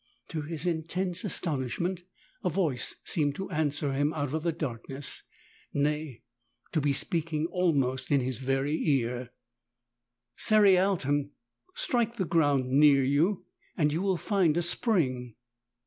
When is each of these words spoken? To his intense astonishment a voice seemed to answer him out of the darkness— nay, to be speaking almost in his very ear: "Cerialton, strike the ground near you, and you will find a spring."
To 0.29 0.41
his 0.41 0.65
intense 0.65 1.23
astonishment 1.23 2.05
a 2.43 2.49
voice 2.49 2.95
seemed 3.03 3.35
to 3.35 3.51
answer 3.51 3.93
him 3.93 4.13
out 4.13 4.33
of 4.33 4.41
the 4.41 4.51
darkness— 4.51 5.21
nay, 5.75 6.23
to 6.71 6.81
be 6.81 6.91
speaking 6.91 7.45
almost 7.51 8.09
in 8.09 8.19
his 8.19 8.39
very 8.39 8.75
ear: 8.83 9.29
"Cerialton, 10.35 11.29
strike 11.75 12.15
the 12.15 12.25
ground 12.25 12.67
near 12.71 13.03
you, 13.03 13.45
and 13.77 13.93
you 13.93 14.01
will 14.01 14.17
find 14.17 14.57
a 14.57 14.63
spring." 14.63 15.35